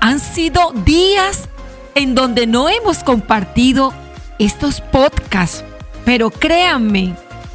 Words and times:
Han 0.00 0.20
sido 0.20 0.72
días 0.72 1.48
en 1.94 2.14
donde 2.14 2.46
no 2.46 2.68
hemos 2.68 3.02
compartido 3.02 3.92
estos 4.38 4.80
podcasts, 4.80 5.64
pero 6.04 6.30
créanme 6.30 7.14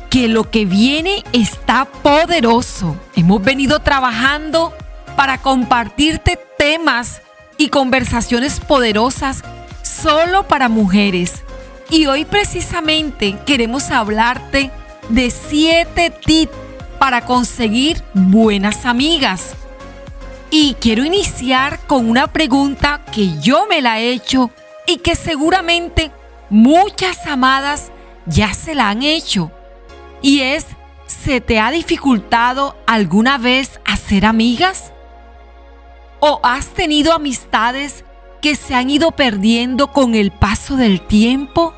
que 0.09 0.27
lo 0.27 0.49
que 0.49 0.65
viene 0.65 1.23
está 1.31 1.85
poderoso. 1.85 2.97
Hemos 3.15 3.41
venido 3.41 3.79
trabajando 3.79 4.73
para 5.15 5.37
compartirte 5.37 6.37
temas 6.57 7.21
y 7.57 7.69
conversaciones 7.69 8.59
poderosas 8.59 9.43
solo 9.83 10.47
para 10.47 10.67
mujeres. 10.67 11.43
Y 11.89 12.07
hoy 12.07 12.25
precisamente 12.25 13.37
queremos 13.45 13.91
hablarte 13.91 14.71
de 15.09 15.29
siete 15.29 16.09
tips 16.09 16.53
para 16.99 17.25
conseguir 17.25 18.01
buenas 18.13 18.85
amigas. 18.85 19.55
Y 20.53 20.73
quiero 20.81 21.05
iniciar 21.05 21.79
con 21.87 22.09
una 22.09 22.27
pregunta 22.27 23.05
que 23.09 23.39
yo 23.39 23.67
me 23.67 23.81
la 23.81 24.01
he 24.01 24.11
hecho 24.11 24.51
y 24.85 24.97
que 24.97 25.15
seguramente 25.15 26.11
muchas 26.49 27.25
amadas 27.25 27.93
ya 28.25 28.53
se 28.53 28.75
la 28.75 28.89
han 28.89 29.01
hecho. 29.01 29.49
Y 30.21 30.41
es, 30.41 30.67
¿se 31.07 31.39
te 31.39 31.61
ha 31.61 31.71
dificultado 31.71 32.75
alguna 32.85 33.37
vez 33.37 33.79
hacer 33.85 34.25
amigas? 34.25 34.91
¿O 36.19 36.41
has 36.43 36.67
tenido 36.67 37.13
amistades 37.13 38.03
que 38.41 38.55
se 38.55 38.75
han 38.75 38.89
ido 38.89 39.11
perdiendo 39.11 39.87
con 39.93 40.15
el 40.15 40.31
paso 40.31 40.75
del 40.75 40.99
tiempo? 40.99 41.73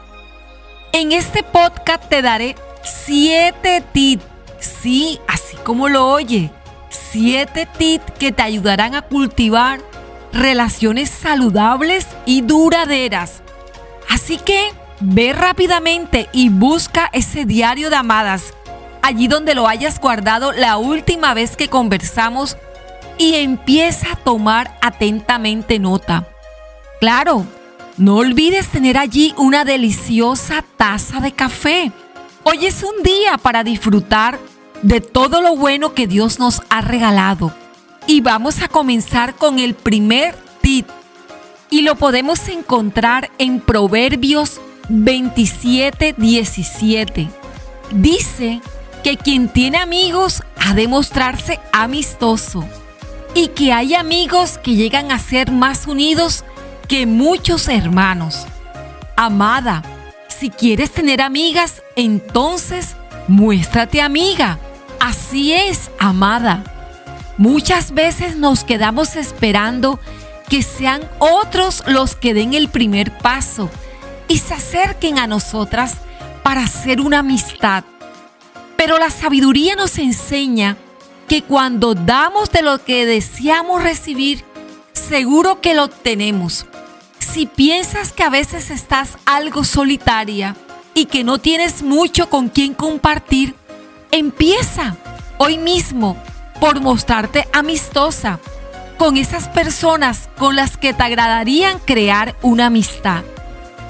En 0.94 1.12
este 1.12 1.44
podcast 1.44 2.10
te 2.10 2.24
daré 2.24 2.56
siete 2.84 3.84
tips, 3.94 4.26
sí, 4.60 5.20
así 5.28 5.58
como 5.58 5.90
lo 5.90 6.08
oye, 6.08 6.52
siete 6.94 7.68
tips 7.78 8.12
que 8.20 8.32
te 8.32 8.44
ayudarán 8.44 8.96
a 8.96 9.02
cultivar 9.02 9.82
relaciones 10.32 11.10
saludables 11.10 12.08
y 12.26 12.42
duraderas. 12.42 13.42
Así 14.10 14.38
que 14.38 14.72
ve 15.00 15.34
rápidamente 15.34 16.30
y 16.32 16.50
busca 16.50 17.10
ese 17.14 17.46
diario 17.46 17.90
de 17.90 17.98
amadas, 17.98 18.54
allí 19.02 19.28
donde 19.28 19.56
lo 19.56 19.68
hayas 19.68 20.00
guardado 20.00 20.52
la 20.52 20.78
última 20.78 21.34
vez 21.34 21.56
que 21.56 21.68
conversamos 21.68 22.58
y 23.18 23.36
empieza 23.36 24.14
a 24.14 24.16
tomar 24.16 24.78
atentamente 24.82 25.80
nota. 25.80 26.28
Claro, 27.00 27.46
no 27.98 28.18
olvides 28.18 28.70
tener 28.70 28.98
allí 28.98 29.34
una 29.38 29.66
deliciosa 29.66 30.64
taza 30.78 31.20
de 31.20 31.32
café. 31.32 31.92
Hoy 32.44 32.66
es 32.66 32.82
un 32.84 33.04
día 33.04 33.38
para 33.38 33.64
disfrutar 33.64 34.40
de 34.84 35.02
todo 35.02 35.42
lo 35.42 35.56
bueno 35.56 35.94
que 35.94 36.08
Dios 36.08 36.38
nos 36.40 36.62
ha 36.70 36.82
regalado. 36.82 37.54
Y 38.06 38.22
vamos 38.22 38.62
a 38.62 38.68
comenzar 38.68 39.36
con 39.36 39.58
el 39.58 39.74
primer 39.74 40.36
tip. 40.62 40.88
Y 41.70 41.82
lo 41.82 41.96
podemos 41.96 42.48
encontrar 42.50 43.32
en 43.40 43.60
Proverbios 43.60 44.62
27, 44.90 46.14
17. 46.18 47.30
Dice 47.92 48.62
que 49.04 49.18
quien 49.18 49.48
tiene 49.48 49.78
amigos 49.78 50.44
ha 50.58 50.74
de 50.74 50.88
mostrarse 50.88 51.60
amistoso 51.72 52.64
y 53.34 53.48
que 53.50 53.74
hay 53.74 53.96
amigos 53.96 54.58
que 54.58 54.76
llegan 54.76 55.12
a 55.12 55.20
ser 55.20 55.52
más 55.52 55.88
unidos 55.88 56.44
que 56.88 57.06
muchos 57.06 57.68
hermanos. 57.70 58.46
Amada, 59.16 59.82
si 60.28 60.50
quieres 60.50 60.92
tener 60.92 61.22
amigas, 61.22 61.82
entonces 61.96 62.96
muéstrate 63.28 64.02
amiga. 64.02 64.60
Así 65.04 65.52
es, 65.52 65.92
amada. 66.00 66.64
Muchas 67.38 67.94
veces 67.94 68.38
nos 68.38 68.64
quedamos 68.64 69.18
esperando 69.18 70.00
que 70.48 70.64
sean 70.64 71.02
otros 71.20 71.84
los 71.88 72.16
que 72.16 72.34
den 72.34 72.54
el 72.54 72.70
primer 72.70 73.12
paso 73.18 73.70
y 74.30 74.38
se 74.38 74.54
acerquen 74.54 75.20
a 75.20 75.28
nosotras 75.28 75.98
para 76.42 76.64
hacer 76.64 77.02
una 77.02 77.20
amistad. 77.20 77.84
Pero 78.78 78.98
la 78.98 79.10
sabiduría 79.10 79.76
nos 79.76 79.98
enseña 79.98 80.78
que 81.28 81.44
cuando 81.44 81.96
damos 81.96 82.50
de 82.52 82.62
lo 82.62 82.82
que 82.82 83.06
deseamos 83.06 83.84
recibir, 83.84 84.46
seguro 84.94 85.60
que 85.60 85.74
lo 85.74 85.84
obtenemos. 85.84 86.66
Si 87.20 87.46
piensas 87.46 88.14
que 88.14 88.24
a 88.24 88.30
veces 88.30 88.70
estás 88.70 89.18
algo 89.26 89.66
solitaria 89.66 90.56
y 90.94 91.08
que 91.08 91.26
no 91.26 91.40
tienes 91.40 91.84
mucho 91.84 92.30
con 92.30 92.48
quien 92.48 92.74
compartir, 92.74 93.54
empieza 94.14 94.96
hoy 95.40 95.58
mismo 95.58 96.16
por 96.60 96.80
mostrarte 96.82 97.48
amistosa 97.52 98.40
con 99.00 99.18
esas 99.18 99.50
personas 99.50 100.30
con 100.38 100.56
las 100.56 100.78
que 100.78 100.94
te 100.94 101.02
agradarían 101.02 101.80
crear 101.80 102.36
una 102.44 102.68
amistad. 102.68 103.24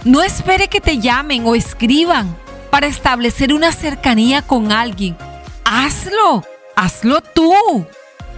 No 0.06 0.24
espere 0.24 0.70
que 0.70 0.80
te 0.80 1.00
llamen 1.00 1.46
o 1.46 1.56
escriban 1.56 2.38
para 2.72 2.88
establecer 2.88 3.54
una 3.54 3.74
cercanía 3.74 4.42
con 4.42 4.72
alguien. 4.72 5.18
Hazlo, 5.66 6.46
hazlo 6.78 7.20
tú. 7.20 7.86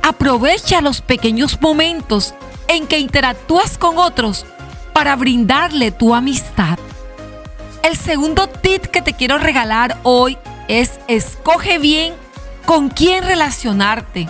Aprovecha 0.02 0.82
los 0.82 1.02
pequeños 1.02 1.62
momentos 1.62 2.34
en 2.68 2.88
que 2.88 2.98
interactúas 2.98 3.78
con 3.78 4.00
otros 4.00 4.48
para 4.92 5.16
brindarle 5.16 5.92
tu 5.92 6.16
amistad. 6.16 6.80
El 7.84 7.96
segundo 7.96 8.48
tip 8.48 8.86
que 8.86 9.04
te 9.04 9.14
quiero 9.14 9.38
regalar 9.38 10.00
hoy 10.02 10.40
es 10.68 11.00
escoge 11.08 11.78
bien 11.78 12.14
con 12.66 12.90
quién 12.90 13.24
relacionarte. 13.24 14.28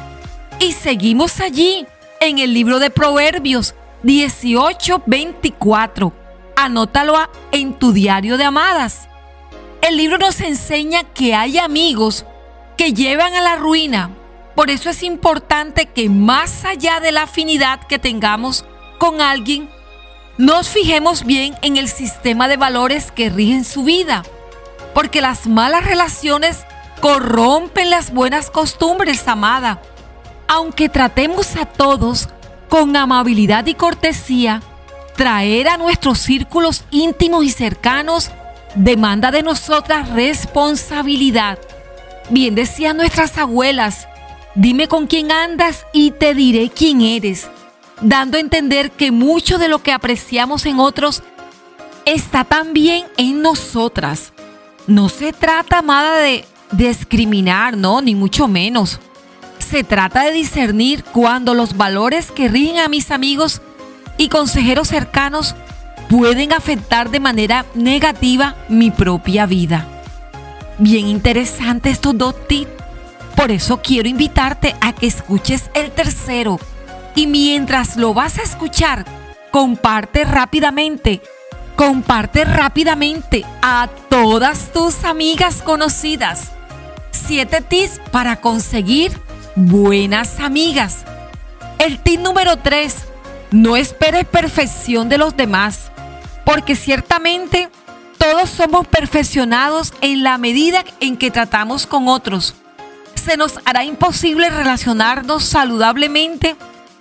Y 0.59 0.73
seguimos 0.73 1.40
allí 1.40 1.88
en 2.19 2.40
el 2.40 2.53
libro 2.53 2.79
de 2.79 2.90
Proverbios 2.90 3.75
18:24. 4.03 6.13
Anótalo 6.56 7.16
en 7.51 7.74
tu 7.74 7.91
diario 7.91 8.38
de 8.38 8.45
amadas. 8.45 9.07
El 9.81 9.97
libro 9.97 10.18
nos 10.18 10.40
enseña 10.40 11.03
que 11.03 11.35
hay 11.35 11.57
amigos 11.57 12.25
que 12.78 12.94
llevan 12.94 13.34
a 13.35 13.41
la 13.41 13.56
ruina. 13.56 14.12
Por 14.56 14.69
eso 14.69 14.90
es 14.90 15.03
importante 15.03 15.88
que 15.88 16.09
más 16.09 16.66
allá 16.66 17.00
de 17.00 17.12
la 17.12 17.24
afinidad 17.24 17.85
que 17.88 18.00
tengamos 18.00 18.66
con 18.97 19.22
alguien, 19.22 19.69
nos 20.38 20.69
fijemos 20.69 21.25
bien 21.25 21.56
en 21.62 21.78
el 21.78 21.90
sistema 21.90 22.47
de 22.47 22.57
valores 22.57 23.12
que 23.12 23.29
rigen 23.29 23.66
su 23.66 23.84
vida, 23.84 24.24
porque 24.95 25.22
las 25.22 25.45
malas 25.45 25.85
relaciones 25.85 26.66
corrompen 27.01 27.91
las 27.91 28.11
buenas 28.11 28.50
costumbres, 28.50 29.28
amada. 29.28 29.79
Aunque 30.47 30.89
tratemos 30.89 31.56
a 31.56 31.66
todos 31.66 32.29
con 32.67 32.95
amabilidad 32.95 33.67
y 33.67 33.75
cortesía, 33.75 34.63
traer 35.16 35.67
a 35.67 35.78
nuestros 35.78 36.17
círculos 36.17 36.83
íntimos 36.89 37.45
y 37.45 37.51
cercanos 37.51 38.31
demanda 38.73 39.29
de 39.29 39.44
nosotras 39.44 40.09
responsabilidad. 40.09 41.59
Bien 42.31 42.56
decían 42.56 42.97
nuestras 42.97 43.38
abuelas, 43.38 44.07
dime 44.56 44.88
con 44.88 45.06
quién 45.06 45.31
andas 45.31 45.85
y 45.94 46.09
te 46.09 46.33
diré 46.33 46.72
quién 46.72 47.01
eres 47.01 47.50
dando 48.01 48.38
a 48.38 48.41
entender 48.41 48.91
que 48.91 49.12
mucho 49.12 49.57
de 49.57 49.67
lo 49.67 49.81
que 49.81 49.91
apreciamos 49.91 50.66
en 50.66 50.79
otros 50.79 51.23
está 52.06 52.44
también 52.44 53.06
en 53.17 53.41
nosotras. 53.41 54.33
No 54.88 55.09
se 55.09 55.34
trata, 55.34 55.79
amada, 55.79 56.18
de 56.18 56.46
discriminar, 56.72 57.75
no, 57.75 58.01
ni 58.01 58.13
mucho 58.13 58.47
menos. 58.47 59.00
Se 59.57 59.84
trata 59.84 60.23
de 60.23 60.31
discernir 60.31 61.03
cuando 61.03 61.53
los 61.53 61.75
valores 61.75 62.31
que 62.31 62.47
rigen 62.47 62.78
a 62.78 62.88
mis 62.88 63.09
amigos 63.09 63.62
y 64.18 64.29
consejeros 64.29 64.90
cercanos 64.90 65.56
pueden 66.07 66.53
afectar 66.53 67.09
de 67.09 67.19
manera 67.19 67.66
negativa 67.74 68.56
mi 68.69 68.91
propia 68.91 69.47
vida. 69.47 69.88
Bien 70.78 71.07
interesante 71.07 71.90
estos 71.90 72.18
dos 72.18 72.47
tips. 72.47 72.72
Por 73.35 73.51
eso 73.51 73.81
quiero 73.81 74.07
invitarte 74.07 74.75
a 74.81 74.94
que 74.94 75.07
escuches 75.07 75.69
el 75.74 75.92
tercero 75.92 76.60
y 77.15 77.27
mientras 77.27 77.98
lo 77.98 78.13
vas 78.13 78.38
a 78.38 78.44
escuchar, 78.44 79.06
comparte 79.51 80.25
rápidamente, 80.25 81.21
comparte 81.75 82.45
rápidamente 82.45 83.45
a 83.62 83.89
todas 84.10 84.72
tus 84.72 85.04
amigas 85.04 85.62
conocidas. 85.62 86.51
Siete 87.12 87.62
tips 87.62 88.00
para 88.12 88.38
conseguir 88.38 89.19
buenas 89.56 90.39
amigas. 90.39 91.06
El 91.80 92.00
tip 92.00 92.19
número 92.19 92.57
3. 92.57 92.95
No 93.51 93.77
esperes 93.77 94.25
perfección 94.25 95.07
de 95.07 95.18
los 95.18 95.38
demás, 95.38 95.92
porque 96.44 96.75
ciertamente 96.75 97.69
todos 98.18 98.50
somos 98.50 98.88
perfeccionados 98.88 99.94
en 100.01 100.24
la 100.24 100.38
medida 100.38 100.83
en 101.00 101.16
que 101.16 101.31
tratamos 101.31 101.86
con 101.86 102.07
otros. 102.07 102.56
Se 103.13 103.38
nos 103.38 103.60
hará 103.66 103.83
imposible 103.83 104.50
relacionarnos 104.50 105.45
saludablemente 105.45 106.56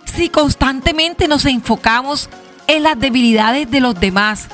si 0.05 0.29
constantemente 0.29 1.29
nos 1.29 1.45
enfocamos 1.45 2.29
en 2.67 2.83
las 2.83 2.99
debilidades 2.99 3.71
de 3.71 3.81
los 3.81 3.99
demás. 3.99 4.49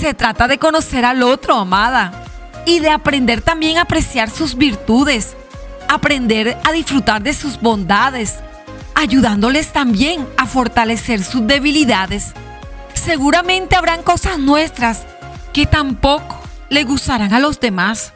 Se 0.00 0.14
trata 0.14 0.48
de 0.48 0.56
conocer 0.56 1.04
al 1.04 1.22
otro, 1.22 1.56
amada, 1.56 2.24
y 2.64 2.78
de 2.78 2.88
aprender 2.88 3.42
también 3.42 3.76
a 3.76 3.82
apreciar 3.82 4.30
sus 4.30 4.56
virtudes, 4.56 5.36
aprender 5.90 6.56
a 6.64 6.72
disfrutar 6.72 7.22
de 7.22 7.34
sus 7.34 7.60
bondades, 7.60 8.36
ayudándoles 8.94 9.72
también 9.74 10.26
a 10.38 10.46
fortalecer 10.46 11.22
sus 11.22 11.46
debilidades. 11.46 12.32
Seguramente 12.94 13.76
habrán 13.76 14.02
cosas 14.02 14.38
nuestras 14.38 15.02
que 15.52 15.66
tampoco 15.66 16.40
le 16.70 16.84
gustarán 16.84 17.34
a 17.34 17.38
los 17.38 17.60
demás. 17.60 18.14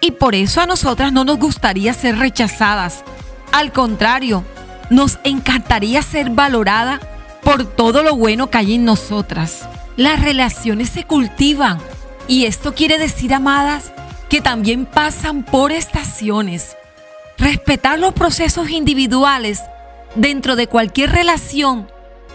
Y 0.00 0.10
por 0.10 0.34
eso 0.34 0.60
a 0.60 0.66
nosotras 0.66 1.12
no 1.12 1.22
nos 1.22 1.38
gustaría 1.38 1.94
ser 1.94 2.18
rechazadas. 2.18 3.04
Al 3.52 3.70
contrario, 3.70 4.44
nos 4.90 5.20
encantaría 5.22 6.02
ser 6.02 6.30
valorada 6.30 6.98
por 7.44 7.64
todo 7.64 8.02
lo 8.02 8.16
bueno 8.16 8.50
que 8.50 8.58
hay 8.58 8.74
en 8.74 8.84
nosotras. 8.84 9.68
Las 10.00 10.22
relaciones 10.22 10.88
se 10.88 11.04
cultivan 11.04 11.76
y 12.26 12.46
esto 12.46 12.74
quiere 12.74 12.96
decir, 12.96 13.34
amadas, 13.34 13.92
que 14.30 14.40
también 14.40 14.86
pasan 14.86 15.42
por 15.42 15.72
estaciones. 15.72 16.74
Respetar 17.36 17.98
los 17.98 18.14
procesos 18.14 18.70
individuales 18.70 19.62
dentro 20.14 20.56
de 20.56 20.68
cualquier 20.68 21.12
relación 21.12 21.86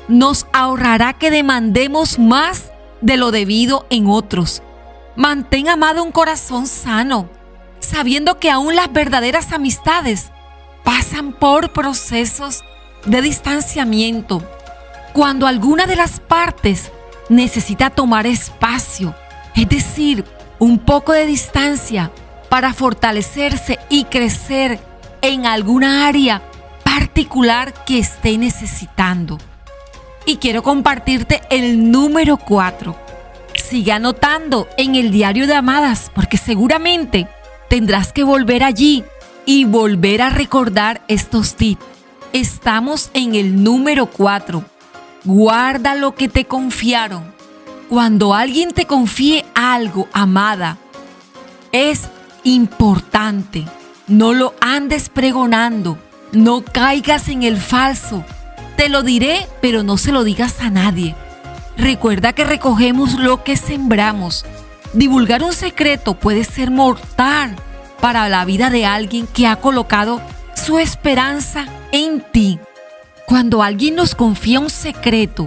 nos 0.07 0.45
ahorrará 0.53 1.13
que 1.13 1.31
demandemos 1.31 2.19
más 2.19 2.71
de 3.01 3.17
lo 3.17 3.31
debido 3.31 3.87
en 3.89 4.05
otros. 4.09 4.61
Mantén 5.15 5.67
amado 5.67 6.03
un 6.03 6.11
corazón 6.11 6.67
sano, 6.67 7.31
sabiendo 7.79 8.37
que 8.37 8.51
aún 8.51 8.75
las 8.75 8.93
verdaderas 8.93 9.51
amistades 9.53 10.29
pasan 10.83 11.33
por 11.33 11.73
procesos 11.73 12.63
de 13.07 13.23
distanciamiento. 13.23 14.47
Cuando 15.13 15.47
alguna 15.47 15.87
de 15.87 15.95
las 15.95 16.19
partes 16.19 16.91
necesita 17.29 17.89
tomar 17.89 18.27
espacio, 18.27 19.15
es 19.55 19.67
decir, 19.69 20.25
un 20.59 20.79
poco 20.79 21.13
de 21.13 21.25
distancia 21.25 22.11
para 22.49 22.73
fortalecerse 22.73 23.79
y 23.89 24.05
crecer 24.05 24.79
en 25.21 25.45
alguna 25.45 26.07
área 26.07 26.41
particular 26.83 27.73
que 27.85 27.99
esté 27.99 28.37
necesitando. 28.37 29.37
Y 30.25 30.37
quiero 30.37 30.63
compartirte 30.63 31.41
el 31.49 31.91
número 31.91 32.37
4. 32.37 32.95
Sigue 33.55 33.91
anotando 33.91 34.67
en 34.77 34.95
el 34.95 35.11
diario 35.11 35.47
de 35.47 35.55
amadas 35.55 36.11
porque 36.13 36.37
seguramente 36.37 37.27
tendrás 37.69 38.11
que 38.11 38.23
volver 38.23 38.63
allí 38.63 39.03
y 39.45 39.65
volver 39.65 40.21
a 40.21 40.29
recordar 40.29 41.01
estos 41.07 41.55
tips. 41.55 41.83
Estamos 42.33 43.11
en 43.13 43.35
el 43.35 43.63
número 43.63 44.07
4. 44.07 44.74
Guarda 45.25 45.95
lo 45.95 46.13
que 46.13 46.29
te 46.29 46.45
confiaron. 46.45 47.33
Cuando 47.89 48.35
alguien 48.35 48.71
te 48.71 48.85
confíe 48.85 49.43
algo, 49.55 50.07
amada, 50.13 50.77
es 51.71 52.09
importante. 52.43 53.65
No 54.07 54.33
lo 54.33 54.53
andes 54.61 55.09
pregonando. 55.09 55.97
No 56.31 56.63
caigas 56.63 57.27
en 57.27 57.41
el 57.41 57.57
falso. 57.57 58.23
Te 58.77 58.87
lo 58.87 59.01
diré, 59.01 59.47
pero 59.61 59.81
no 59.81 59.97
se 59.97 60.11
lo 60.11 60.23
digas 60.23 60.59
a 60.59 60.69
nadie. 60.69 61.15
Recuerda 61.75 62.33
que 62.33 62.43
recogemos 62.43 63.15
lo 63.15 63.43
que 63.43 63.57
sembramos. 63.57 64.45
Divulgar 64.93 65.41
un 65.41 65.53
secreto 65.53 66.13
puede 66.13 66.43
ser 66.43 66.69
mortal 66.69 67.55
para 67.99 68.29
la 68.29 68.45
vida 68.45 68.69
de 68.69 68.85
alguien 68.85 69.25
que 69.25 69.47
ha 69.47 69.55
colocado 69.55 70.21
su 70.53 70.77
esperanza 70.77 71.65
en 71.91 72.23
ti. 72.31 72.44
Cuando 73.35 73.61
alguien 73.61 73.95
nos 73.95 74.15
confía 74.15 74.61
un 74.61 74.69
secreto, 74.69 75.45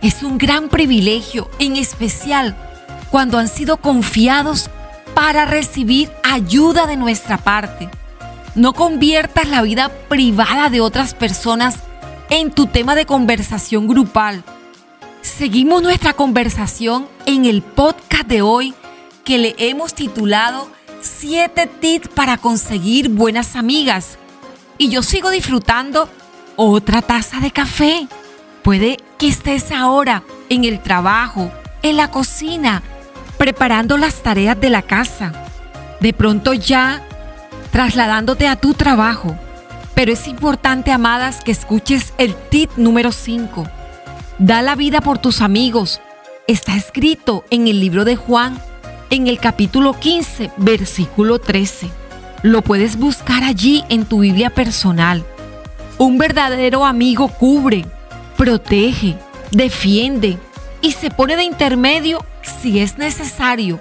es 0.00 0.22
un 0.22 0.38
gran 0.38 0.68
privilegio, 0.68 1.50
en 1.58 1.74
especial 1.74 2.54
cuando 3.10 3.38
han 3.38 3.48
sido 3.48 3.76
confiados 3.76 4.70
para 5.14 5.44
recibir 5.44 6.12
ayuda 6.22 6.86
de 6.86 6.96
nuestra 6.96 7.36
parte. 7.36 7.90
No 8.54 8.72
conviertas 8.72 9.48
la 9.48 9.62
vida 9.62 9.88
privada 10.08 10.70
de 10.70 10.80
otras 10.80 11.12
personas 11.12 11.80
en 12.30 12.52
tu 12.52 12.68
tema 12.68 12.94
de 12.94 13.04
conversación 13.04 13.88
grupal. 13.88 14.44
Seguimos 15.20 15.82
nuestra 15.82 16.12
conversación 16.12 17.08
en 17.26 17.46
el 17.46 17.62
podcast 17.62 18.28
de 18.28 18.42
hoy 18.42 18.74
que 19.24 19.38
le 19.38 19.56
hemos 19.58 19.92
titulado 19.92 20.70
7 21.00 21.68
tips 21.80 22.06
para 22.10 22.36
conseguir 22.36 23.08
buenas 23.08 23.56
amigas. 23.56 24.18
Y 24.78 24.88
yo 24.88 25.02
sigo 25.02 25.30
disfrutando 25.30 26.08
otra 26.56 27.02
taza 27.02 27.40
de 27.40 27.50
café. 27.50 28.06
Puede 28.62 28.98
que 29.18 29.28
estés 29.28 29.72
ahora 29.72 30.22
en 30.48 30.64
el 30.64 30.80
trabajo, 30.80 31.50
en 31.82 31.96
la 31.96 32.10
cocina, 32.10 32.82
preparando 33.38 33.96
las 33.96 34.22
tareas 34.22 34.58
de 34.60 34.70
la 34.70 34.82
casa. 34.82 35.32
De 36.00 36.12
pronto 36.12 36.54
ya 36.54 37.02
trasladándote 37.70 38.46
a 38.46 38.56
tu 38.56 38.74
trabajo. 38.74 39.36
Pero 39.94 40.12
es 40.12 40.28
importante, 40.28 40.92
amadas, 40.92 41.40
que 41.42 41.52
escuches 41.52 42.14
el 42.18 42.34
tip 42.34 42.70
número 42.76 43.12
5. 43.12 43.64
Da 44.38 44.62
la 44.62 44.74
vida 44.74 45.00
por 45.00 45.18
tus 45.18 45.40
amigos. 45.40 46.00
Está 46.46 46.76
escrito 46.76 47.44
en 47.50 47.68
el 47.68 47.80
libro 47.80 48.04
de 48.04 48.16
Juan, 48.16 48.60
en 49.10 49.26
el 49.26 49.38
capítulo 49.38 49.98
15, 49.98 50.50
versículo 50.56 51.38
13. 51.38 51.90
Lo 52.42 52.62
puedes 52.62 52.98
buscar 52.98 53.42
allí 53.42 53.84
en 53.88 54.04
tu 54.04 54.20
Biblia 54.20 54.50
personal. 54.50 55.24
Un 55.98 56.18
verdadero 56.18 56.84
amigo 56.84 57.28
cubre, 57.28 57.84
protege, 58.36 59.16
defiende 59.52 60.38
y 60.80 60.92
se 60.92 61.10
pone 61.10 61.36
de 61.36 61.44
intermedio 61.44 62.24
si 62.42 62.80
es 62.80 62.98
necesario. 62.98 63.80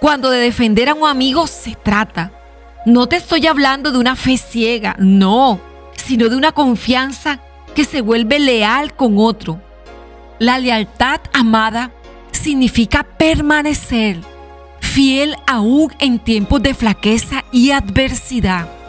Cuando 0.00 0.30
de 0.30 0.38
defender 0.38 0.88
a 0.88 0.94
un 0.94 1.06
amigo 1.06 1.46
se 1.46 1.74
trata. 1.74 2.32
No 2.86 3.06
te 3.06 3.16
estoy 3.16 3.46
hablando 3.46 3.92
de 3.92 3.98
una 3.98 4.16
fe 4.16 4.38
ciega, 4.38 4.96
no, 4.98 5.60
sino 5.96 6.30
de 6.30 6.36
una 6.36 6.52
confianza 6.52 7.40
que 7.74 7.84
se 7.84 8.00
vuelve 8.00 8.38
leal 8.38 8.94
con 8.94 9.18
otro. 9.18 9.60
La 10.38 10.58
lealtad 10.58 11.20
amada 11.34 11.92
significa 12.32 13.02
permanecer 13.02 14.18
fiel 14.80 15.36
aún 15.46 15.92
en 15.98 16.18
tiempos 16.18 16.62
de 16.62 16.72
flaqueza 16.72 17.44
y 17.52 17.70
adversidad. 17.70 18.79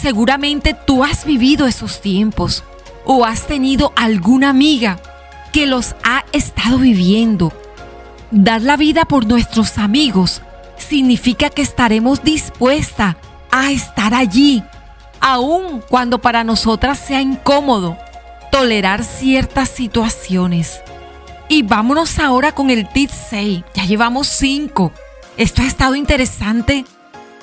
Seguramente 0.00 0.74
tú 0.74 1.04
has 1.04 1.24
vivido 1.24 1.66
esos 1.66 2.02
tiempos 2.02 2.64
o 3.06 3.24
has 3.24 3.46
tenido 3.46 3.94
alguna 3.96 4.50
amiga 4.50 5.00
que 5.54 5.66
los 5.66 5.96
ha 6.04 6.24
estado 6.32 6.78
viviendo. 6.78 7.50
Dar 8.30 8.60
la 8.60 8.76
vida 8.76 9.06
por 9.06 9.26
nuestros 9.26 9.78
amigos 9.78 10.42
significa 10.76 11.48
que 11.48 11.62
estaremos 11.62 12.22
dispuestas 12.22 13.16
a 13.50 13.70
estar 13.70 14.12
allí, 14.12 14.62
aun 15.18 15.82
cuando 15.88 16.20
para 16.20 16.44
nosotras 16.44 16.98
sea 16.98 17.22
incómodo 17.22 17.96
tolerar 18.52 19.02
ciertas 19.02 19.70
situaciones. 19.70 20.82
Y 21.48 21.62
vámonos 21.62 22.18
ahora 22.18 22.52
con 22.52 22.68
el 22.68 22.86
tip 22.86 23.10
6. 23.10 23.64
Ya 23.72 23.84
llevamos 23.86 24.26
5. 24.26 24.92
Esto 25.38 25.62
ha 25.62 25.66
estado 25.66 25.94
interesante. 25.94 26.84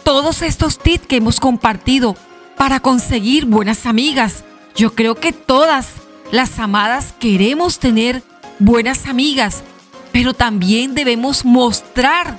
Todos 0.04 0.44
estos 0.44 0.78
tips 0.78 1.08
que 1.08 1.16
hemos 1.16 1.40
compartido 1.40 2.16
para 2.58 2.80
conseguir 2.80 3.46
buenas 3.46 3.86
amigas. 3.86 4.44
Yo 4.76 4.96
creo 4.96 5.16
que 5.16 5.32
todas 5.32 5.94
las 6.32 6.60
amadas 6.60 7.14
queremos 7.20 7.80
tener 7.80 8.24
buenas 8.60 9.08
amigas, 9.08 9.64
pero 10.12 10.34
también 10.34 10.96
debemos 10.96 11.46
mostrar 11.46 12.38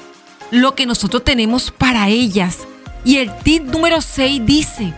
lo 0.51 0.75
que 0.75 0.87
nosotros 0.87 1.25
tenemos 1.25 1.71
para 1.71 2.09
ellas. 2.09 2.67
Y 3.05 3.17
el 3.17 3.37
tip 3.39 3.65
número 3.65 4.01
6 4.01 4.45
dice, 4.45 4.95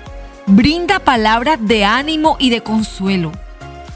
brinda 0.46 1.00
palabras 1.00 1.58
de 1.60 1.84
ánimo 1.84 2.36
y 2.38 2.50
de 2.50 2.62
consuelo. 2.62 3.32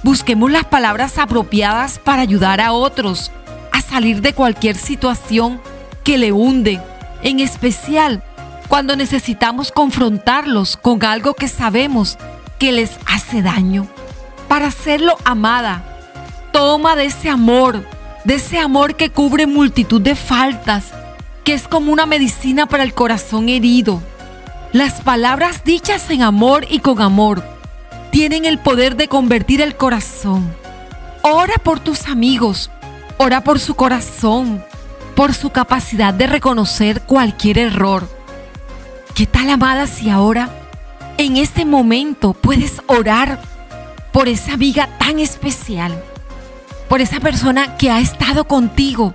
Busquemos 0.02 0.50
las 0.50 0.64
palabras 0.64 1.18
apropiadas 1.18 1.98
para 1.98 2.22
ayudar 2.22 2.60
a 2.60 2.72
otros 2.72 3.30
a 3.72 3.80
salir 3.80 4.20
de 4.20 4.32
cualquier 4.32 4.76
situación 4.76 5.60
que 6.02 6.18
le 6.18 6.32
hunde, 6.32 6.80
en 7.22 7.40
especial 7.40 8.22
cuando 8.70 8.94
necesitamos 8.94 9.72
confrontarlos 9.72 10.76
con 10.76 11.04
algo 11.04 11.34
que 11.34 11.48
sabemos 11.48 12.16
que 12.60 12.70
les 12.70 12.92
hace 13.04 13.42
daño. 13.42 13.88
Para 14.46 14.68
hacerlo, 14.68 15.16
amada, 15.24 15.82
toma 16.52 16.94
de 16.94 17.06
ese 17.06 17.28
amor, 17.28 17.84
de 18.24 18.34
ese 18.34 18.60
amor 18.60 18.94
que 18.94 19.10
cubre 19.10 19.48
multitud 19.48 20.00
de 20.00 20.14
faltas 20.14 20.92
que 21.42 21.52
es 21.52 21.66
como 21.66 21.90
una 21.90 22.06
medicina 22.06 22.66
para 22.66 22.84
el 22.84 22.94
corazón 22.94 23.48
herido. 23.48 24.00
Las 24.72 25.00
palabras 25.00 25.64
dichas 25.64 26.08
en 26.08 26.22
amor 26.22 26.64
y 26.70 26.78
con 26.78 27.00
amor 27.00 27.42
tienen 28.12 28.44
el 28.44 28.60
poder 28.60 28.94
de 28.94 29.08
convertir 29.08 29.60
el 29.62 29.74
corazón. 29.74 30.48
Ora 31.22 31.54
por 31.54 31.80
tus 31.80 32.06
amigos, 32.06 32.70
ora 33.18 33.42
por 33.42 33.58
su 33.58 33.74
corazón, 33.74 34.62
por 35.16 35.34
su 35.34 35.50
capacidad 35.50 36.14
de 36.14 36.28
reconocer 36.28 37.00
cualquier 37.00 37.58
error. 37.58 38.19
¿Qué 39.20 39.26
tal, 39.26 39.50
amada, 39.50 39.86
si 39.86 40.08
ahora, 40.08 40.48
en 41.18 41.36
este 41.36 41.66
momento, 41.66 42.32
puedes 42.32 42.80
orar 42.86 43.38
por 44.12 44.28
esa 44.28 44.54
amiga 44.54 44.88
tan 44.98 45.18
especial, 45.18 45.92
por 46.88 47.02
esa 47.02 47.20
persona 47.20 47.76
que 47.76 47.90
ha 47.90 48.00
estado 48.00 48.46
contigo 48.46 49.12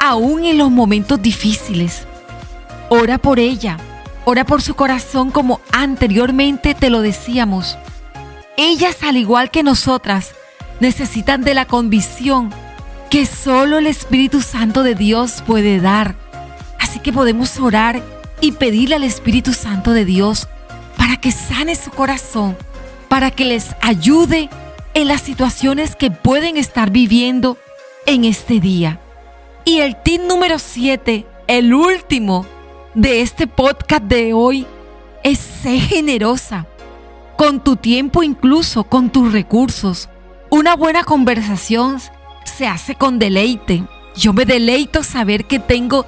aún 0.00 0.44
en 0.44 0.58
los 0.58 0.72
momentos 0.72 1.22
difíciles. 1.22 2.08
Ora 2.88 3.18
por 3.18 3.38
ella, 3.38 3.76
ora 4.24 4.44
por 4.44 4.62
su 4.62 4.74
corazón 4.74 5.30
como 5.30 5.60
anteriormente 5.70 6.74
te 6.74 6.90
lo 6.90 7.00
decíamos. 7.00 7.78
ellas 8.56 9.04
al 9.04 9.16
igual 9.16 9.52
que 9.52 9.62
nosotras 9.62 10.34
necesitan 10.80 11.44
de 11.44 11.54
la 11.54 11.66
convicción 11.66 12.52
que 13.10 13.26
solo 13.26 13.78
el 13.78 13.86
Espíritu 13.86 14.40
Santo 14.40 14.82
de 14.82 14.96
Dios 14.96 15.44
puede 15.46 15.78
dar. 15.80 16.16
Así 16.80 16.98
que 16.98 17.12
podemos 17.12 17.60
orar 17.60 18.15
y 18.40 18.52
pedirle 18.52 18.96
al 18.96 19.04
Espíritu 19.04 19.52
Santo 19.52 19.92
de 19.92 20.04
Dios 20.04 20.48
para 20.96 21.16
que 21.16 21.32
sane 21.32 21.74
su 21.74 21.90
corazón, 21.90 22.56
para 23.08 23.30
que 23.30 23.44
les 23.44 23.74
ayude 23.80 24.48
en 24.94 25.08
las 25.08 25.22
situaciones 25.22 25.96
que 25.96 26.10
pueden 26.10 26.56
estar 26.56 26.90
viviendo 26.90 27.58
en 28.06 28.24
este 28.24 28.60
día. 28.60 29.00
Y 29.64 29.80
el 29.80 30.00
tip 30.02 30.22
número 30.22 30.58
7, 30.58 31.26
el 31.48 31.74
último 31.74 32.46
de 32.94 33.20
este 33.20 33.46
podcast 33.46 34.04
de 34.04 34.32
hoy, 34.32 34.66
es 35.22 35.38
ser 35.38 35.80
generosa 35.80 36.66
con 37.36 37.62
tu 37.62 37.76
tiempo, 37.76 38.22
incluso 38.22 38.84
con 38.84 39.10
tus 39.10 39.32
recursos. 39.32 40.08
Una 40.50 40.76
buena 40.76 41.04
conversación 41.04 42.00
se 42.44 42.66
hace 42.66 42.94
con 42.94 43.18
deleite. 43.18 43.84
Yo 44.14 44.32
me 44.32 44.46
deleito 44.46 45.02
saber 45.02 45.44
que 45.44 45.58
tengo 45.58 46.06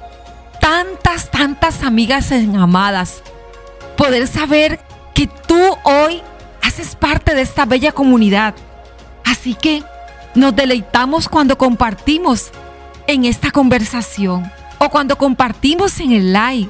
tantas, 0.59 1.31
tantas 1.31 1.83
amigas 1.83 2.31
amadas. 2.31 3.23
Poder 3.97 4.27
saber 4.27 4.79
que 5.13 5.27
tú 5.27 5.59
hoy 5.83 6.21
haces 6.61 6.95
parte 6.95 7.35
de 7.35 7.41
esta 7.41 7.65
bella 7.65 7.91
comunidad. 7.91 8.53
Así 9.25 9.53
que 9.53 9.83
nos 10.35 10.55
deleitamos 10.55 11.27
cuando 11.27 11.57
compartimos 11.57 12.51
en 13.07 13.25
esta 13.25 13.51
conversación 13.51 14.51
o 14.77 14.89
cuando 14.89 15.17
compartimos 15.17 15.99
en 15.99 16.11
el 16.11 16.33
live 16.33 16.69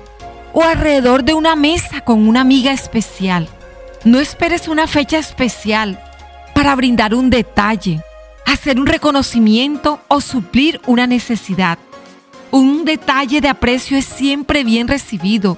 o 0.54 0.64
alrededor 0.64 1.24
de 1.24 1.34
una 1.34 1.56
mesa 1.56 2.02
con 2.02 2.28
una 2.28 2.42
amiga 2.42 2.72
especial. 2.72 3.48
No 4.04 4.20
esperes 4.20 4.68
una 4.68 4.88
fecha 4.88 5.18
especial 5.18 6.02
para 6.56 6.76
brindar 6.76 7.14
un 7.14 7.30
detalle, 7.30 8.02
hacer 8.46 8.80
un 8.80 8.88
reconocimiento 8.88 10.00
o 10.08 10.22
suplir 10.22 10.82
una 10.88 11.06
necesidad. 11.06 11.78
Un 12.52 12.84
detalle 12.84 13.42
de 13.42 13.50
aprecio 13.50 13.98
es 13.98 14.06
siempre 14.06 14.64
bien 14.64 14.88
recibido 14.88 15.58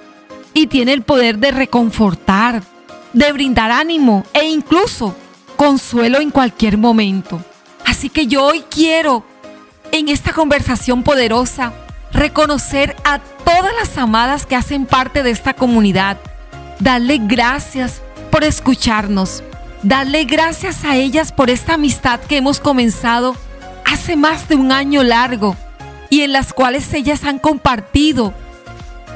y 0.54 0.68
tiene 0.68 0.92
el 0.92 1.04
poder 1.04 1.38
de 1.38 1.52
reconfortar, 1.52 2.64
de 3.14 3.32
brindar 3.32 3.72
ánimo 3.72 4.26
e 4.34 4.46
incluso 4.46 5.16
consuelo 5.56 6.20
en 6.20 6.32
cualquier 6.32 6.78
momento. 6.78 7.42
Así 7.86 8.10
que 8.10 8.28
yo 8.28 8.44
hoy 8.44 8.64
quiero, 8.70 9.24
en 9.94 10.10
esta 10.10 10.34
conversación 10.34 11.04
poderosa, 11.04 11.72
reconocer 12.12 12.96
a 13.06 13.20
todas 13.20 13.74
las 13.80 13.98
amadas 13.98 14.46
que 14.46 14.58
hacen 14.58 14.86
parte 14.86 15.24
de 15.24 15.32
esta 15.32 15.54
comunidad, 15.54 16.18
darle 16.80 17.20
gracias 17.22 18.02
por 18.32 18.44
escucharnos. 18.44 19.44
Darle 19.84 20.26
gracias 20.26 20.84
a 20.84 20.96
ellas 20.96 21.32
por 21.32 21.50
esta 21.50 21.74
amistad 21.74 22.20
que 22.20 22.38
hemos 22.38 22.60
comenzado 22.60 23.36
hace 23.84 24.16
más 24.16 24.48
de 24.48 24.56
un 24.56 24.72
año 24.72 25.02
largo 25.02 25.56
y 26.12 26.22
en 26.22 26.34
las 26.34 26.54
cuales 26.54 26.94
ellas 26.94 27.24
han 27.24 27.40
compartido 27.40 28.34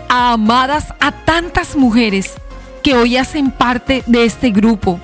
a 0.10 0.32
amadas 0.32 0.96
a 1.02 1.12
tantas 1.12 1.76
mujeres 1.76 2.36
que 2.82 2.96
hoy 2.96 3.18
hacen 3.18 3.52
parte 3.52 4.02
de 4.08 4.24
este 4.24 4.50
grupo, 4.50 5.00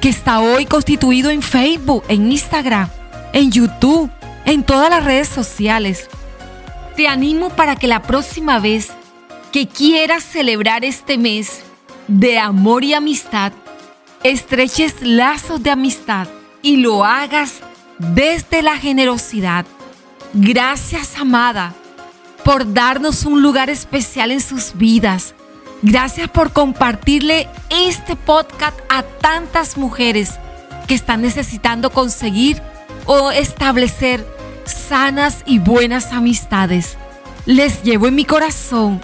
que 0.00 0.08
está 0.08 0.40
hoy 0.40 0.64
constituido 0.64 1.30
en 1.30 1.42
Facebook, 1.42 2.02
en 2.08 2.32
Instagram, 2.32 2.88
en 3.34 3.52
YouTube, 3.52 4.10
en 4.46 4.64
todas 4.64 4.88
las 4.88 5.04
redes 5.04 5.28
sociales. 5.28 6.08
Te 6.96 7.08
animo 7.08 7.50
para 7.50 7.76
que 7.76 7.88
la 7.88 8.02
próxima 8.02 8.58
vez 8.58 8.92
que 9.52 9.68
quieras 9.68 10.24
celebrar 10.24 10.82
este 10.82 11.18
mes, 11.18 11.62
de 12.08 12.38
amor 12.38 12.84
y 12.84 12.94
amistad, 12.94 13.52
estreches 14.22 15.02
lazos 15.02 15.62
de 15.62 15.70
amistad 15.70 16.26
y 16.62 16.78
lo 16.78 17.04
hagas 17.04 17.60
desde 17.98 18.62
la 18.62 18.78
generosidad. 18.78 19.66
Gracias, 20.36 21.16
amada, 21.20 21.72
por 22.44 22.74
darnos 22.74 23.24
un 23.24 23.40
lugar 23.40 23.70
especial 23.70 24.32
en 24.32 24.40
sus 24.40 24.76
vidas. 24.76 25.32
Gracias 25.80 26.28
por 26.28 26.52
compartirle 26.52 27.48
este 27.70 28.16
podcast 28.16 28.76
a 28.88 29.04
tantas 29.04 29.76
mujeres 29.76 30.32
que 30.88 30.94
están 30.94 31.22
necesitando 31.22 31.90
conseguir 31.90 32.60
o 33.06 33.30
establecer 33.30 34.26
sanas 34.64 35.44
y 35.46 35.60
buenas 35.60 36.12
amistades. 36.12 36.96
Les 37.46 37.84
llevo 37.84 38.08
en 38.08 38.16
mi 38.16 38.24
corazón 38.24 39.00